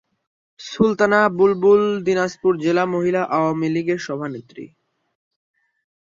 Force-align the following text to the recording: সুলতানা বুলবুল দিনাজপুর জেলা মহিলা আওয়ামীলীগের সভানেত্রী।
সুলতানা 0.59 1.19
বুলবুল 1.37 1.81
দিনাজপুর 2.05 2.53
জেলা 2.57 2.83
মহিলা 2.85 3.21
আওয়ামীলীগের 3.37 3.99
সভানেত্রী। 3.99 4.65